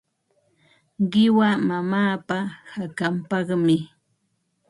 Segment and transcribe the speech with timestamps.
[1.11, 2.37] Qiwa mamaapa
[2.71, 3.75] hakanpaqmi.